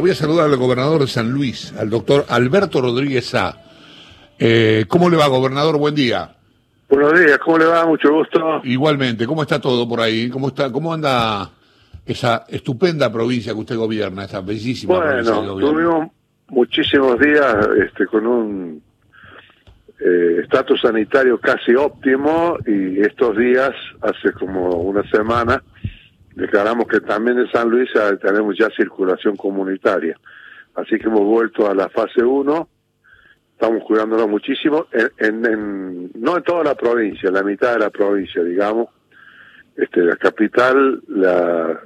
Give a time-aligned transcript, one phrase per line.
[0.00, 3.54] Voy a saludar al gobernador de San Luis, al doctor Alberto Rodríguez A.
[4.40, 5.78] Eh, ¿Cómo le va, gobernador?
[5.78, 6.34] Buen día.
[6.88, 7.86] Buenos días, ¿cómo le va?
[7.86, 8.60] Mucho gusto.
[8.64, 10.28] Igualmente, ¿cómo está todo por ahí?
[10.30, 11.48] ¿Cómo está, cómo anda
[12.04, 16.08] esa estupenda provincia que usted gobierna, esa bellísima provincia que Bueno, tuvimos
[16.48, 17.54] muchísimos días
[17.86, 18.82] este, con un
[20.00, 23.70] eh, estatus sanitario casi óptimo y estos días,
[24.02, 25.62] hace como una semana,
[26.34, 27.88] declaramos que también en San Luis
[28.20, 30.18] tenemos ya circulación comunitaria.
[30.74, 32.68] Así que hemos vuelto a la fase 1,
[33.52, 37.78] estamos cuidándonos muchísimo, en, en- en- no en toda la provincia, en la mitad de
[37.80, 38.88] la provincia, digamos.
[39.76, 41.80] Este, la capital, la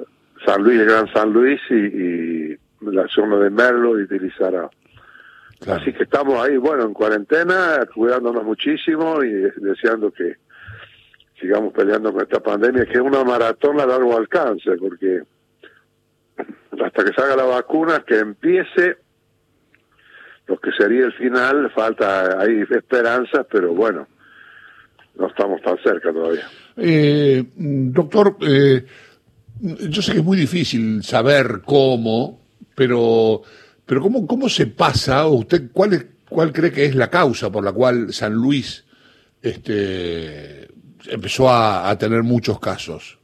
[0.45, 4.69] San Luis, el Gran San Luis y, y la zona de Merlo y de Lizará.
[5.61, 5.81] Claro.
[5.83, 10.37] Así que estamos ahí, bueno, en cuarentena, cuidándonos muchísimo y deseando que
[11.41, 15.23] sigamos peleando con esta pandemia, que es una maratón a largo alcance, porque
[16.85, 18.97] hasta que salga la vacuna, que empiece
[20.47, 24.07] lo que sería el final, falta ahí esperanzas, pero bueno,
[25.17, 26.49] no estamos tan cerca todavía.
[26.77, 28.85] Eh, doctor, eh,
[29.61, 32.41] yo sé que es muy difícil saber cómo,
[32.75, 33.43] pero,
[33.85, 35.27] pero ¿cómo, cómo se pasa?
[35.27, 38.85] ¿Usted cuál, es- cuál cree que es la causa por la cual San Luis
[39.43, 40.69] este,
[41.07, 43.19] empezó a, tener muchos casos?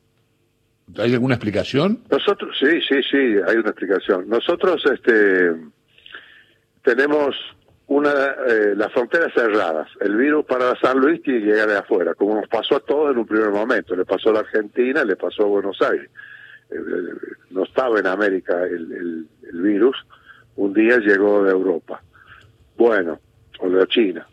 [0.99, 2.01] ¿Hay alguna explicación?
[2.11, 4.29] Nosotros, sí, sí, sí, hay una explicación.
[4.29, 5.53] Nosotros, este,
[6.83, 7.35] tenemos
[7.87, 8.11] una,
[8.47, 9.89] eh, las fronteras cerradas.
[10.01, 13.13] El virus para San Luis tiene que llegar de afuera, como nos pasó a todos
[13.13, 13.97] en un primer momento.
[13.97, 16.11] Le pasó a la Argentina, le pasó a Buenos Aires.
[16.71, 17.15] Eh, eh,
[17.51, 19.97] no estaba en América el- el virus.
[20.57, 22.03] Un día llegó de Europa.
[22.77, 23.21] Bueno,
[23.61, 24.27] o de China.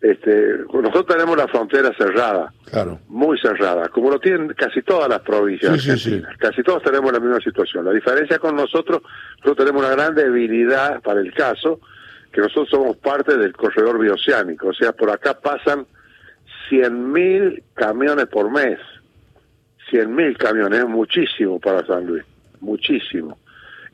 [0.00, 2.98] Este, nosotros tenemos la frontera cerrada Claro.
[3.08, 6.36] muy cerrada, como lo tienen casi todas las provincias Sí, sí, argentinas.
[6.38, 7.84] Casi todos tenemos la misma situación.
[7.86, 9.00] La diferencia con nosotros,
[9.42, 11.80] nosotros tenemos una gran debilidad para el caso,
[12.32, 15.86] que nosotros somos parte del corredor bioceánico, o sea, por acá pasan
[16.70, 18.78] 100.000 camiones por mes.
[19.90, 22.24] 100.000 camiones, es muchísimo para San Luis,
[22.60, 23.38] muchísimo.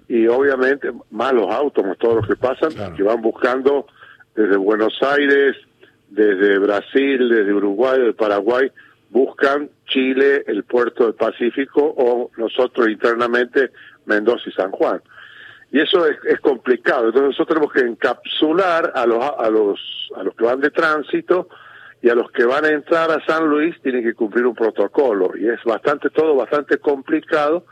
[0.08, 2.96] Y obviamente, más los autos, todos los que pasan, Claro.
[2.96, 3.86] que van buscando
[4.34, 5.56] desde Buenos Aires,
[6.10, 8.71] desde Brasil, desde Uruguay, de Paraguay,
[9.10, 13.71] buscan Chile, el puerto del Pacífico o nosotros internamente
[14.06, 15.00] Mendoza y San Juan.
[15.72, 17.06] Y eso es, es complicado.
[17.06, 19.81] Entonces nosotros tenemos que encapsular a los, a los
[20.16, 21.49] a los que van de tránsito
[22.03, 25.32] y a los que van a entrar a San Luis tienen que cumplir un protocolo
[25.37, 27.66] y es bastante todo bastante complicado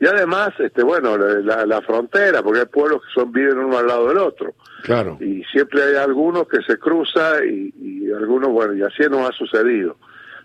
[0.00, 3.86] y además este bueno la, la- frontera porque hay pueblos que son viven uno al
[3.86, 5.16] lado del otro Claro.
[5.20, 9.32] y siempre hay algunos que se cruza y, y algunos, bueno, y así nos ha
[9.32, 9.96] sucedido.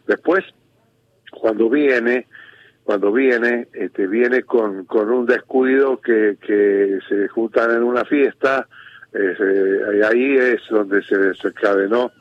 [0.07, 0.45] Después,
[1.31, 2.27] cuando viene,
[2.85, 8.67] cuando viene, este, viene con, con un descuido que, que se juntan en una fiesta,
[9.13, 12.11] eh, se- y ahí es donde se desencadenó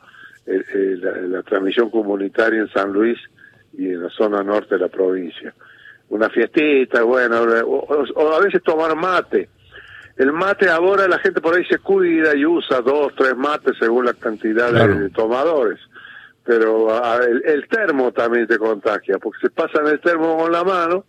[0.45, 3.17] eh, eh, la, la transmisión comunitaria en San Luis
[3.77, 5.53] y en la zona norte de la provincia.
[6.09, 9.49] Una fiestita, bueno, o, o- a veces tomar mate.
[10.17, 14.05] El mate ahora la gente por ahí se cuida y usa dos, tres mates según
[14.05, 14.99] la cantidad de- Claro.
[14.99, 15.79] de, tomadores.
[16.43, 16.89] Pero
[17.21, 21.05] el, el termo también te contagia, porque se pasan el termo con la mano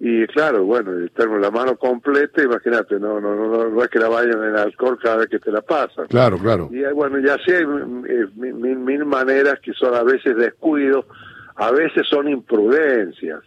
[0.00, 4.00] y claro, bueno, el termo la mano completa, imagínate, no, no, no, no, es que
[4.00, 6.08] la vayan en alcohol cada vez que te la pasan.
[6.08, 6.68] Claro, claro.
[6.72, 10.02] Y eh, bueno, y así hay mm, eh, mil, mil- mil maneras que son a
[10.02, 11.06] veces descuidos,
[11.54, 13.40] a veces son imprudencias.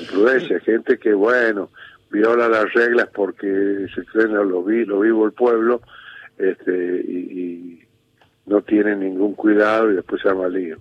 [0.00, 1.70] Imprudencias, gente que, bueno,
[2.10, 5.80] viola las reglas porque se creen lo, vi, lo vivo el pueblo
[6.38, 6.72] este,
[7.06, 7.82] y, y
[8.46, 10.76] no tienen ningún cuidado y después se arma lío.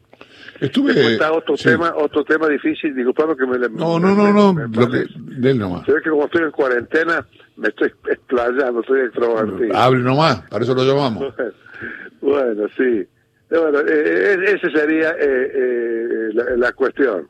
[0.59, 0.93] Estuve.
[0.93, 1.65] Después está otro sí.
[1.65, 3.57] tema, otro tema difícil, disculpame que me.
[3.57, 4.53] No, me- no, no, no.
[4.53, 5.13] me Lo que, perdí.
[5.41, 5.85] de él nomás.
[5.85, 7.25] Se ve que como estoy en cuarentena,
[7.57, 9.75] me estoy explayando, estoy extrovertido.
[9.75, 11.33] Hable nomás, para eso lo llamamos.
[12.21, 13.05] Bueno, sí.
[13.51, 13.85] Bueno, eh,
[14.33, 17.27] eh, esa sería eh, eh, la, la cuestión.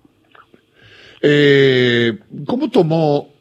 [1.22, 3.34] Eh, ¿Cómo tomó?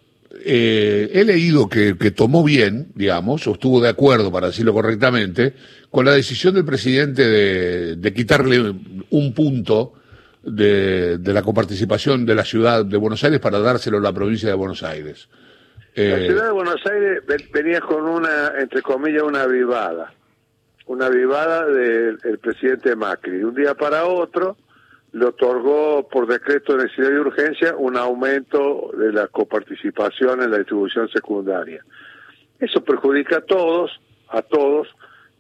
[0.46, 5.54] eh, he leído que, que tomó bien, digamos, o estuvo de acuerdo, para decirlo correctamente,
[5.90, 8.74] con la decisión del presidente de, de quitarle
[9.10, 9.94] un punto
[10.42, 14.48] de, de la coparticipación de la ciudad de Buenos Aires para dárselo a la provincia
[14.48, 15.28] de Buenos Aires.
[15.94, 20.12] La Eh, ciudad de Buenos Aires ven- venía con una, entre comillas, una avivada.
[20.86, 23.38] Una avivada del el presidente Macri.
[23.38, 24.58] De un día para otro
[25.14, 30.58] le otorgó por decreto de necesidad y urgencia un aumento de la coparticipación en la
[30.58, 31.84] distribución secundaria.
[32.58, 33.92] Eso perjudica a todos,
[34.28, 34.88] a todos,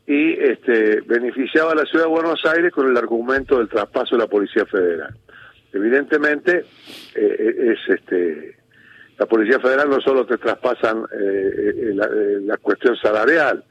[0.06, 4.22] y este, beneficiaba a la ciudad de Buenos Aires con el argumento del traspaso de
[4.22, 5.14] la Policía Federal.
[5.72, 6.64] Evidentemente,
[7.16, 8.56] eh, es este
[9.18, 13.64] la Policía Federal no solo te traspasan eh, la, cuestión salarial,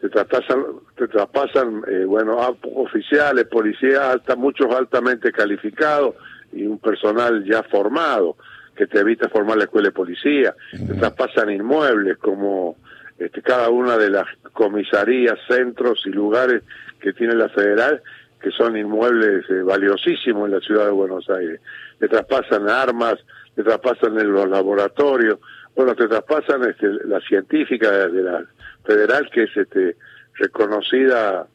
[0.00, 0.64] te traspasan,
[0.96, 2.36] te traspasan bueno,
[2.74, 6.14] oficiales, policías, alta, muchos altamente calificados
[6.52, 8.36] y un personal ya formado
[8.76, 12.76] que te evita formar la escuela de policía, te traspasan inmuebles como
[13.18, 16.62] este, cada una de las comisarías, centros y lugares
[17.00, 18.02] que tiene la federal,
[18.40, 21.60] que son inmuebles eh, valiosísimos en la ciudad de Buenos Aires.
[21.98, 23.16] Te traspasan armas,
[23.54, 25.38] te traspasan en los laboratorios,
[25.74, 28.44] bueno, te traspasan este, la científica de la
[28.86, 29.96] federal que es este,
[30.34, 31.46] reconocida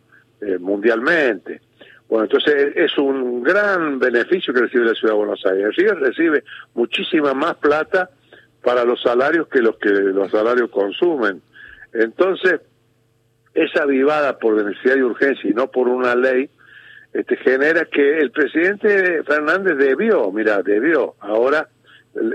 [0.42, 1.62] eh, mundialmente.
[2.10, 5.68] Bueno, entonces es un gran beneficio que recibe la ciudad de Buenos Aires.
[5.68, 6.44] Recibe, recibe
[6.74, 8.10] muchísima más plata
[8.62, 11.42] para los salarios que los que los salarios consumen.
[11.94, 12.62] Entonces,
[13.54, 16.50] esa vivada por necesidad y urgencia y no por una ley,
[17.14, 21.68] este, genera que el presidente Fernández debió, mira, debió, ahora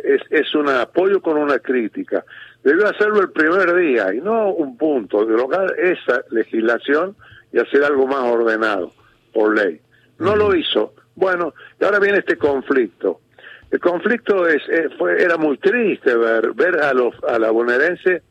[0.05, 2.25] es, es un apoyo con una crítica,
[2.67, 7.15] debió hacerlo el primer día y no un punto, derogar esa legislación
[7.53, 8.91] y hacer algo más ordenado
[9.33, 9.81] por ley.
[10.19, 10.93] No lo hizo.
[11.15, 13.21] Bueno, y ahora viene este conflicto.
[13.71, 18.23] El conflicto es, eh, fue, era muy triste ver, ver a los a la bonaerense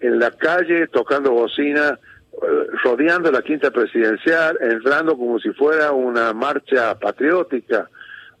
[0.00, 1.98] en la calle tocando bocina,
[2.32, 7.90] eh, rodeando la quinta presidencial, entrando como si fuera una marcha patriótica.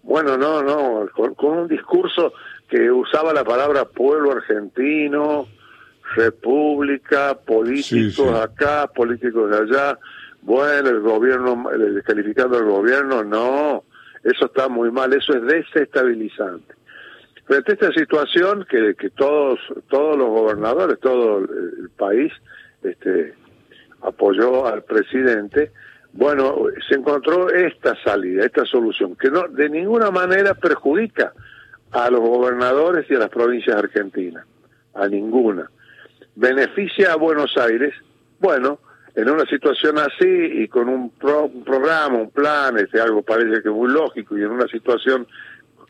[0.02, 2.32] Bueno, no, no, con, un discurso
[2.74, 5.46] que usaba la palabra pueblo argentino,
[6.16, 9.98] república, políticos acá, políticos de allá.
[10.42, 13.84] Bueno, el gobierno, descalificando al gobierno, no,
[14.24, 16.74] eso está muy mal, eso es desestabilizante.
[17.44, 22.32] Frente a esta situación que, que todos todos los gobernadores, todo el país
[22.82, 23.34] este,
[24.02, 25.70] apoyó al presidente,
[26.12, 26.56] bueno,
[26.88, 31.32] se encontró esta salida, esta solución, que no de ninguna manera perjudica
[31.94, 34.44] a los gobernadores y a las provincias argentinas,
[34.94, 35.70] a ninguna.
[36.34, 37.94] Beneficia a Buenos Aires,
[38.40, 38.80] bueno,
[39.14, 43.92] en una situación así y con un, programa, un plan, este, algo parece que muy
[43.92, 45.26] lógico, y en una situación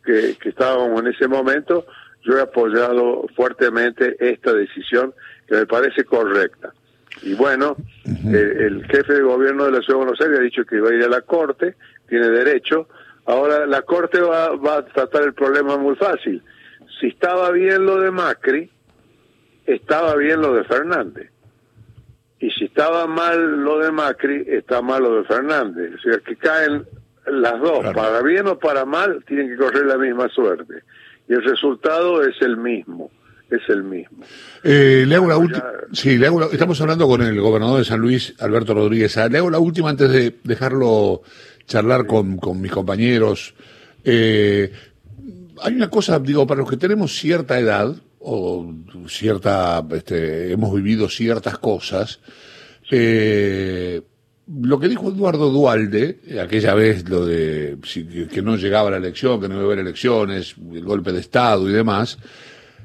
[0.04, 1.86] que, estábamos en ese momento,
[2.22, 5.14] yo he apoyado fuertemente esta decisión
[5.48, 6.74] que me parece correcta.
[7.22, 10.80] Y bueno, el, jefe de gobierno de la Ciudad de Buenos Aires ha dicho que
[10.80, 11.76] va a ir a la Corte,
[12.08, 12.88] tiene derecho.
[13.26, 16.42] Ahora la Corte va, va a tratar el problema muy fácil.
[17.00, 18.70] Si estaba bien lo de Macri,
[19.66, 21.30] estaba bien lo de Fernández.
[22.38, 25.94] Y si estaba mal lo de Macri, está mal lo de Fernández.
[25.94, 26.84] O sea, que caen
[27.26, 30.82] las dos, para bien o para mal, tienen que correr la misma suerte.
[31.28, 33.10] Y el resultado es el mismo,
[33.50, 34.24] es el mismo.
[34.62, 38.00] Eh, le hago la última, sí, le hago estamos hablando con el gobernador de San
[38.00, 39.16] Luis, Alberto Rodríguez.
[39.30, 41.22] Le hago la última antes de dejarlo
[41.66, 43.54] charlar con, con mis compañeros.
[44.04, 44.70] Eh,
[45.62, 48.74] hay una cosa, digo, para los que tenemos cierta edad, o
[49.08, 52.20] cierta, este, hemos vivido ciertas cosas,
[52.90, 54.02] eh,
[54.46, 57.78] lo que dijo Eduardo Dualde, aquella vez lo de
[58.30, 61.68] que no llegaba la elección, que no iba a haber elecciones, el golpe de Estado
[61.68, 62.18] y demás,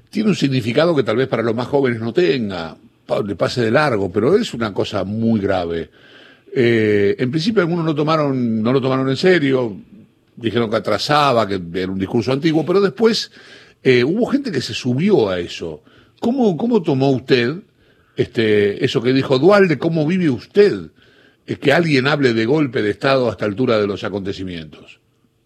[0.10, 2.78] tiene un significado que tal vez para los más jóvenes no tenga,
[3.26, 5.90] le pase de largo, pero es una cosa muy grave.
[6.54, 9.76] Eh, en principio algunos no tomaron, no lo tomaron en serio,
[10.36, 13.32] dijeron que atrasaba, que era un discurso antiguo, pero después
[13.84, 15.84] eh, hubo gente que se subió a eso.
[16.20, 17.56] ¿Cómo, cómo tomó usted
[18.16, 19.78] este, eso que dijo Dualde?
[19.78, 20.90] ¿Cómo vive usted?
[21.50, 25.00] es que alguien hable de golpe de Estado a esta altura de los acontecimientos.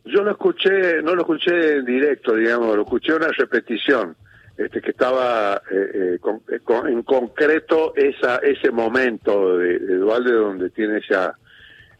[0.03, 4.13] Yo lo escuché, no lo escuché en directo, digamos, lo escuché una repetición,
[4.57, 6.19] este, que estaba eh, eh,
[6.49, 11.37] eh, en concreto esa, ese momento de, de Dualde donde tiene esa,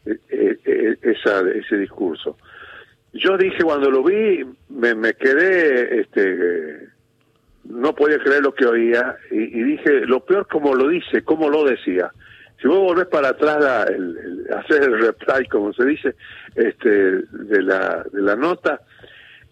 [0.05, 2.38] esa, ese discurso.
[3.13, 6.89] Yo dije cuando lo vi, me, me quedé, este,
[7.65, 11.50] no podía creer lo que oía y, y dije, lo peor como lo dice, como
[11.50, 12.12] lo decía
[12.63, 16.15] si vos volvés para atrás el, hacer el reply, como se dice,
[16.55, 19.02] este, de, la, de la nota, eh,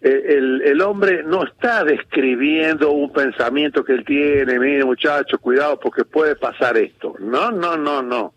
[0.02, 6.06] el, el, hombre no está describiendo un pensamiento que él tiene, mire muchacho, cuidado porque
[6.06, 7.16] puede pasar esto.
[7.20, 8.34] No, no, no, no.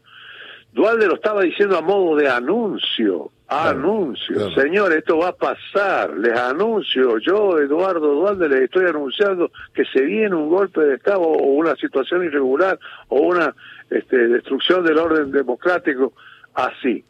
[0.72, 4.50] Dualde lo estaba diciendo a modo de anuncio, anuncio.
[4.54, 10.02] Señor, esto va a pasar, les anuncio, yo, Eduardo Dualde, les estoy anunciando que se
[10.02, 12.78] viene un golpe de Estado o una situación irregular
[13.08, 13.54] o una
[13.88, 16.12] este, destrucción del orden democrático,
[16.54, 17.04] así.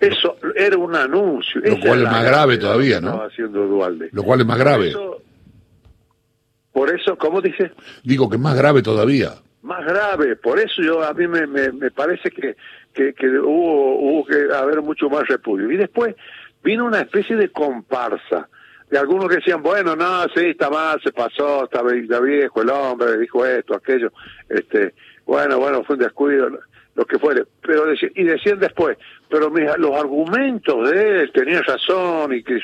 [0.00, 1.60] Eso era un anuncio.
[1.62, 3.22] Lo cual es más grave todavía, ¿no?
[3.22, 4.08] Haciendo Dualde.
[4.12, 4.92] Lo cual es más grave.
[6.72, 7.72] Por eso, ¿cómo dice?
[8.02, 9.34] Digo que es más grave todavía.
[9.62, 12.56] Más grave, por eso yo a mí me, me, parece que,
[12.94, 15.70] que, que, hubo, hubo que haber mucho más repudio.
[15.70, 16.14] Y después
[16.62, 18.48] vino una especie de comparsa
[18.90, 23.18] de algunos que decían, bueno, no, sí, está mal, se pasó, está, viejo el hombre,
[23.18, 24.12] dijo esto, aquello,
[24.48, 26.50] este, bueno, bueno, fue un descuido,
[27.00, 28.98] lo que fuere, pero y decían después,
[29.30, 32.60] pero mira, los argumentos de él tenían razón y que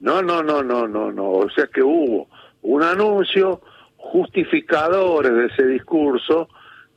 [0.00, 2.26] no, no, no, no, no, no, o sea que hubo
[2.62, 3.60] un anuncio
[3.98, 6.48] justificadores de ese discurso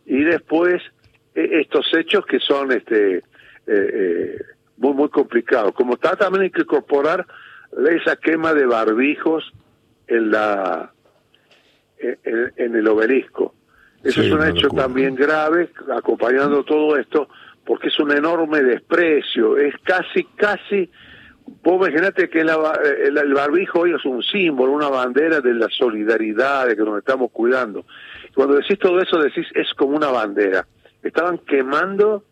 [0.05, 0.81] y después
[1.35, 3.23] eh, estos hechos que son este eh,
[3.67, 4.37] eh,
[4.77, 5.73] muy muy complicados.
[5.73, 7.27] Como está también hay que incorporar
[7.91, 9.51] esa quema de barbijos
[10.07, 10.93] en la
[11.99, 13.53] en, el obelisco.
[14.03, 17.27] Eso es un hecho también grave, acompañando todo esto,
[17.65, 20.89] porque es un enorme desprecio, es casi, casi,
[21.63, 26.75] vos imaginate que el, barbijo hoy es un símbolo, una bandera de la solidaridad, de
[26.75, 27.85] que nos estamos cuidando.
[28.33, 30.65] Cuando decís todo eso, decís, es como una bandera.
[31.03, 32.23] Estaban quemando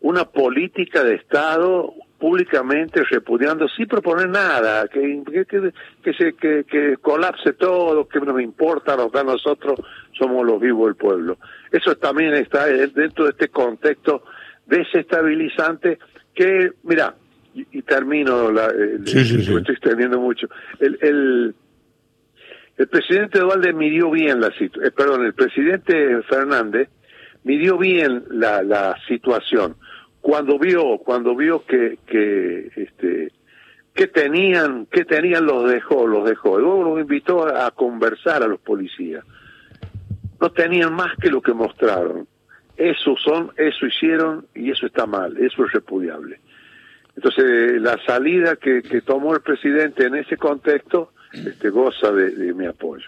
[0.00, 5.72] una política de Estado, públicamente repudiando sin proponer nada, que, que,
[6.02, 9.80] que, se, que, que colapse todo, que nos importa, nos da nosotros,
[10.16, 11.38] somos los vivos del pueblo.
[11.72, 14.22] Eso también está dentro de este contexto
[14.66, 15.98] desestabilizante
[16.34, 17.14] que, mira,
[17.54, 20.46] y, termino, la, estoy extendiendo mucho,
[20.78, 21.54] el, el,
[22.76, 26.90] el presidente Dualde midió bien la situación, eh, perdón, el presidente Fernández
[27.44, 29.76] midió bien la, la situación
[30.20, 33.32] cuando vio cuando vio que que este
[33.94, 36.58] que tenían que tenían los dejó los dejó.
[36.58, 39.24] Luego los invitó a, conversar a los policías.
[40.40, 42.26] No tenían más que lo que mostraron.
[42.76, 46.40] Eso son eso hicieron y eso está mal eso es repudiable.
[47.16, 52.66] Entonces la salida que, que tomó el presidente en ese contexto este goza de, mi
[52.66, 53.06] apoyo.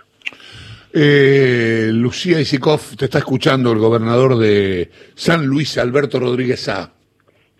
[0.92, 6.92] Eh, Lucía Isikov, te está escuchando el gobernador de San Luis, Alberto Rodríguez Sá.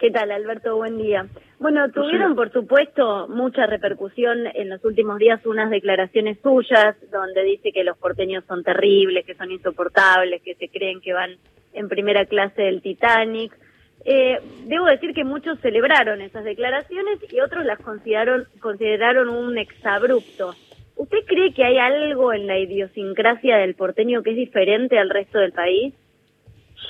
[0.02, 0.74] ¿Qué tal, Alberto?
[0.74, 1.28] Buen día.
[1.60, 7.70] Bueno, tuvieron, por supuesto, mucha repercusión en los últimos días unas declaraciones suyas donde dice
[7.70, 11.36] que los porteños son terribles, que son insoportables, que se creen que van
[11.72, 13.56] en primera clase del Titanic.
[14.04, 20.56] Eh, debo decir que muchos celebraron esas declaraciones y otros las consideraron, consideraron un exabrupto.
[20.96, 25.38] ¿Usted cree que hay algo en la idiosincrasia del porteño que es diferente al resto
[25.38, 25.94] del país?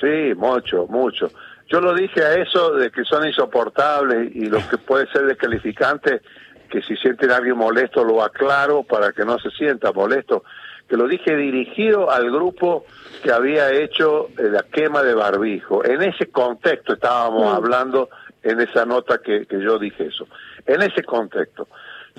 [0.01, 1.29] Sí, mucho, mucho.
[1.67, 6.21] Yo lo dije a eso de que son insoportables y lo que puede ser descalificante,
[6.69, 10.43] que si sienten a alguien molesto lo aclaro para que no se sienta molesto,
[10.87, 12.85] que lo dije dirigido al grupo
[13.23, 15.85] que había hecho eh, la quema de barbijo.
[15.85, 17.55] En ese contexto estábamos mm.
[17.55, 18.09] hablando
[18.41, 20.27] en esa nota que, que yo dije eso.
[20.65, 21.67] En ese contexto.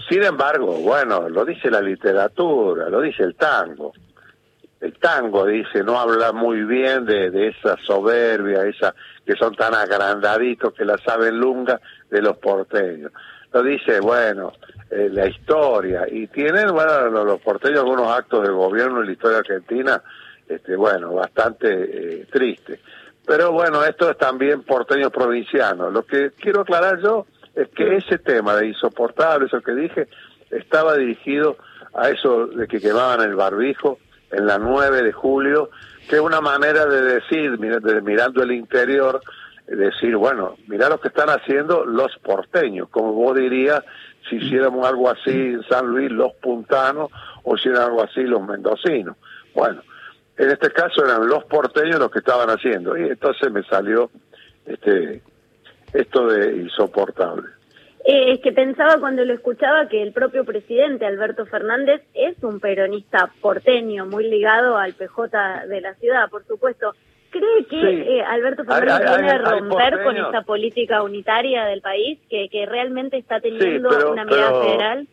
[0.08, 3.92] Sin embargo, bueno, lo dice la literatura, lo dice el tango
[4.84, 9.74] el tango dice, no habla muy bien de, de, esa soberbia, esa que son tan
[9.74, 13.12] agrandaditos que la saben lunga de los porteños.
[13.52, 14.52] Lo dice, bueno,
[14.90, 19.38] eh, la historia, y tienen, bueno, los, porteños algunos actos de gobierno en la historia
[19.38, 20.02] argentina,
[20.48, 22.80] este, bueno, bastante eh, triste.
[23.26, 25.90] Pero bueno, esto es también porteño provinciano.
[25.90, 30.08] Lo que quiero aclarar yo es que ese tema de insoportable, eso que dije,
[30.50, 31.56] estaba dirigido
[31.94, 33.98] a eso de que quemaban el barbijo
[34.30, 35.70] en la 9 de julio,
[36.08, 39.20] que es una manera de decir, mirando el interior,
[39.66, 43.82] decir, bueno, mira lo que están haciendo los porteños, como vos dirías,
[44.28, 47.10] si hiciéramos algo así en San Luis, los puntanos,
[47.42, 49.16] o si algo así los mendocinos.
[49.54, 49.82] Bueno,
[50.36, 54.10] en este caso eran los porteños los que estaban haciendo, y entonces me salió
[54.66, 55.22] este
[55.92, 57.48] esto de insoportable.
[58.04, 62.60] Eh, es que pensaba cuando lo escuchaba que el propio presidente Alberto Fernández es un
[62.60, 66.94] peronista porteño, muy ligado al PJ de la ciudad, por supuesto.
[67.30, 72.48] ¿Cree que eh, Alberto Fernández viene a romper con esta política unitaria del país, que,
[72.50, 75.08] que realmente está teniendo una mirada federal?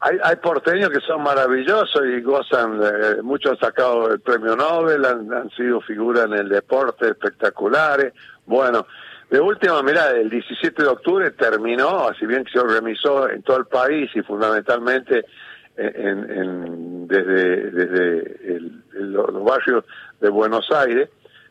[0.00, 5.02] Hay, hay porteños que son maravillosos y gozan, de, muchos han sacado el premio Nobel,
[5.04, 8.12] han, han sido figuras en el deporte espectaculares.
[8.44, 8.86] Bueno,
[9.30, 13.56] de última, mira, el 17 de octubre terminó, así bien que se organizó en todo
[13.56, 15.24] el país y fundamentalmente
[15.76, 18.60] en, desde, desde
[18.92, 19.84] los barrios
[20.20, 21.08] de Buenos Aires,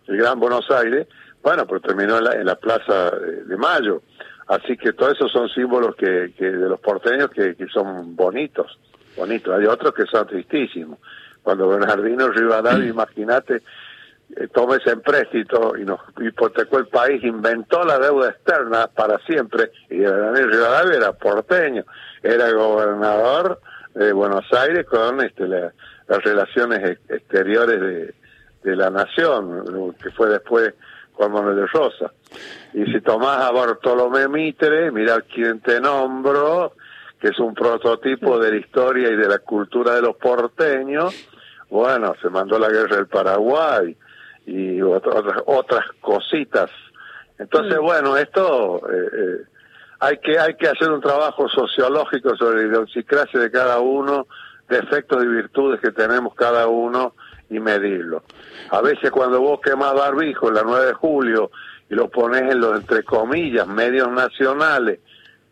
[0.07, 1.07] el Gran Buenos Aires,
[1.43, 4.01] bueno, pero terminó en la, Plaza de, Mayo.
[4.47, 8.79] Así que todos esos son símbolos que, que de los porteños que, que son bonitos,
[9.15, 9.53] bonitos.
[9.57, 10.97] Hay otros que son tristísimos.
[11.43, 13.61] Cuando Bernardino Rivadavia, imagínate,
[14.35, 19.71] eh, tomó ese empréstito y nos hipotecó el país, inventó la deuda externa para siempre,
[19.89, 21.83] y Daniel Rivadavia era porteño,
[22.23, 23.59] era gobernador
[23.93, 30.73] de Buenos Aires con este, las relaciones exteriores de, la nación, que fue después
[31.13, 32.11] con Manuel de Rosa.
[32.73, 36.73] Y si tomás a Bartolomé Mitre, mirá quién te nombro,
[37.21, 41.13] que es un prototipo de la historia y de la cultura de los porteños,
[41.69, 43.95] bueno, se mandó la guerra del Paraguay
[44.45, 46.69] y otras, otras cositas.
[47.37, 47.83] Entonces, mm.
[47.83, 49.37] bueno, esto eh, eh,
[49.99, 54.27] hay que hay que hacer un trabajo sociológico sobre la idiosincrasia de cada uno,
[54.69, 57.13] defectos y virtudes que tenemos cada uno
[57.49, 58.23] y medirlo.
[58.71, 61.51] A veces cuando vos quemás barbijo en la 9 de julio
[61.89, 64.99] y lo pones en los, entre comillas, medios nacionales,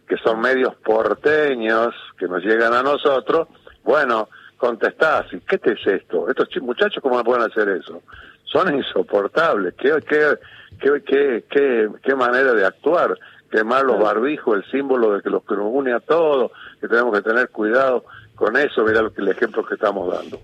[0.08, 3.48] que son medios porteños, que nos llegan a nosotros,
[3.84, 6.30] bueno, contestás, ¿qué te es esto?
[6.30, 8.02] Estos muchachos, ¿cómo pueden hacer eso?
[8.46, 10.38] Son insoportables, ¿qué, qué,
[10.80, 13.18] qué, qué, qué, manera de actuar?
[13.50, 17.14] Quemar los barbijos, el símbolo de que los que nos une a todos, que tenemos
[17.16, 18.04] que tener cuidado
[18.36, 20.40] con eso, mira lo que, el ejemplo que estamos dando.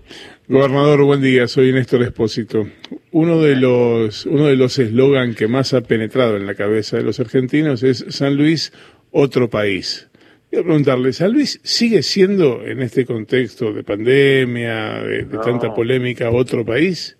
[0.48, 2.66] Gobernador, buen día, soy Néstor Espósito.
[3.10, 7.02] Uno de los uno de los eslogan que más ha penetrado en la cabeza de
[7.02, 8.72] los argentinos es San Luis,
[9.10, 10.08] otro país.
[10.50, 16.64] Quiero preguntarle, ¿San Luis sigue siendo en este contexto de pandemia, de, tanta polémica, otro
[16.64, 17.16] país?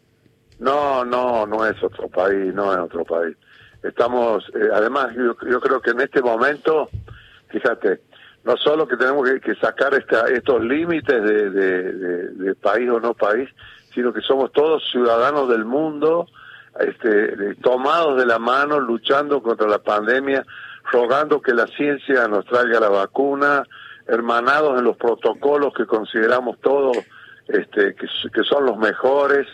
[0.60, 3.36] No, no, no es otro país, no es otro país.
[3.82, 6.90] Estamos, eh, además, yo, yo creo que en este momento,
[7.48, 8.02] fíjate,
[8.44, 13.48] no solo que tenemos que, sacar estos límites de, país o no país,
[13.94, 16.26] sino que somos todos ciudadanos del mundo,
[16.78, 20.44] este, tomados de la mano, luchando contra la pandemia,
[20.92, 23.64] rogando que la ciencia nos traiga la vacuna,
[24.06, 26.96] hermanados en los protocolos que consideramos todos
[27.48, 29.46] este, que son los mejores,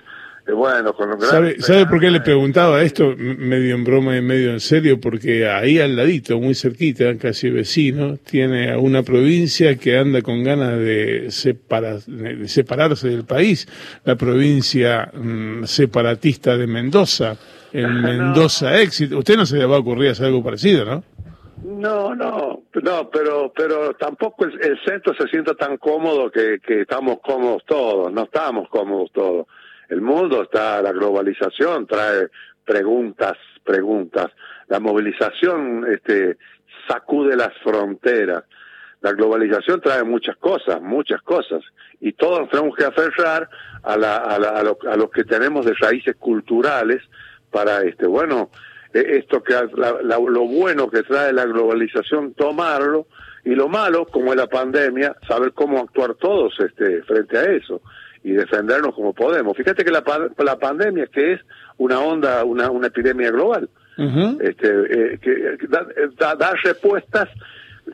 [0.55, 4.61] bueno, con ¿Sabe, ¿Sabe por qué le preguntaba esto, medio en broma y medio en
[4.61, 5.01] serio?
[5.01, 10.45] Porque ahí al ladito, muy cerquita, casi vecino, tiene a una provincia que anda con
[10.45, 13.67] ganas de, de separarse del país,
[14.05, 17.37] la provincia mm, separatista de Mendoza,
[17.73, 19.19] el Mendoza Éxito.
[19.19, 21.03] Usted no se le va a ocurrir hacer algo parecido, ¿no?
[21.65, 26.83] No, no, no, pero pero tampoco el, el centro se sienta tan cómodo que, que
[26.83, 29.47] estamos cómodos todos, no estamos cómodos todos
[29.89, 32.29] el mundo está, la globalización trae
[32.65, 34.33] preguntas, preguntas.
[34.69, 36.37] La movilización este,
[36.89, 38.45] sacude las fronteras.
[39.01, 41.63] La globalización trae muchas cosas, muchas cosas.
[42.01, 43.49] Y todos tenemos que aferrar
[43.83, 47.03] a, la, a, la, a, lo, a lo que tenemos de raíces culturales
[47.51, 48.51] para, este, bueno,
[48.93, 53.07] e, esto que lo bueno que trae la globalización, tomarlo,
[53.45, 57.81] y lo malo, como es la pandemia, saber cómo actuar todos este, frente a eso
[58.27, 59.57] y defendernos como podemos.
[59.57, 60.03] Fíjate que la,
[60.39, 61.41] la pandemia, que es
[61.79, 63.69] una onda, una, una epidemia global,
[64.41, 67.29] este, eh, que da, da, respuestas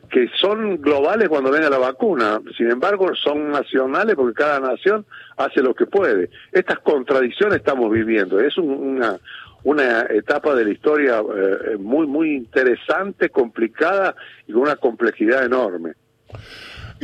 [0.09, 5.05] que son globales cuando venga la vacuna, sin embargo son nacionales porque cada nación
[5.37, 6.31] hace lo que puede.
[6.51, 9.17] Estas contradicciones estamos viviendo, es una,
[9.63, 14.15] una etapa de la historia eh, muy, muy interesante, complicada
[14.47, 15.93] y con una complejidad enorme.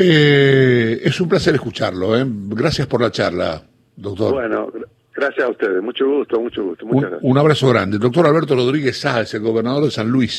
[0.02, 2.18] Eh, es un placer escucharlo.
[2.18, 2.24] ¿eh?
[2.26, 3.62] Gracias por la charla,
[3.98, 4.34] doctor.
[4.34, 4.72] Bueno,
[5.14, 5.84] gracias a ustedes.
[5.84, 6.86] Mucho gusto, mucho gusto.
[6.86, 7.32] Muchas un, gracias.
[7.32, 7.98] Un abrazo grande.
[7.98, 10.28] Doctor Alberto Rodríguez Sáez, el gobernador de San Luis.